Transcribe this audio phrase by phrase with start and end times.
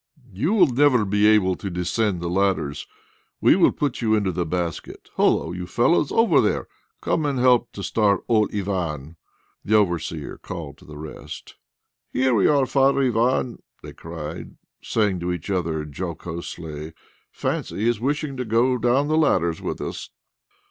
[0.33, 2.87] "You will never be able to descend the ladders!
[3.39, 5.11] We will put you into the basket!
[5.15, 5.51] Hullo!
[5.51, 6.67] you fellows over there,
[7.01, 9.17] come and help to start old Ivan!"
[9.63, 11.53] the overseer called to the rest.
[12.09, 16.93] "Here we are, Father Ivan!" they cried, saying to each other jocosely,
[17.31, 20.09] "Fancy his wishing to go down the ladders with us!"